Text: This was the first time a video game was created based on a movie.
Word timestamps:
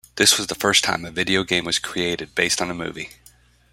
This 0.15 0.35
was 0.39 0.47
the 0.47 0.55
first 0.55 0.83
time 0.83 1.05
a 1.05 1.11
video 1.11 1.43
game 1.43 1.63
was 1.63 1.77
created 1.77 2.33
based 2.33 2.59
on 2.59 2.71
a 2.71 2.73
movie. 2.73 3.11